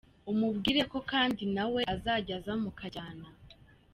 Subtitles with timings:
[0.31, 3.27] umubwire ko kandi nawe azajya aza mukajyana.